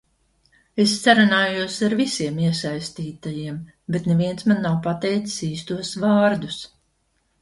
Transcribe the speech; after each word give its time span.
Es 0.83 0.93
sarunājos 1.01 1.75
ar 1.87 1.95
visiem 1.99 2.39
iesaistītajiem, 2.47 3.59
bet 3.97 4.09
neviens 4.13 4.49
man 4.53 4.65
nav 4.69 4.81
pateicis 4.89 5.37
īstos 5.51 5.93
vārdus. 6.07 6.59